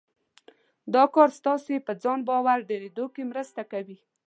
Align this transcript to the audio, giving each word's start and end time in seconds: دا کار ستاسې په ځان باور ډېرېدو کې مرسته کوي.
دا 0.93 1.03
کار 1.15 1.29
ستاسې 1.39 1.75
په 1.87 1.93
ځان 2.03 2.19
باور 2.29 2.59
ډېرېدو 2.69 3.05
کې 3.13 3.23
مرسته 3.31 3.61
کوي. 3.71 3.97